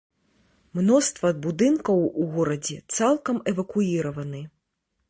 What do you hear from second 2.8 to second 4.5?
цалкам эвакуіраваны.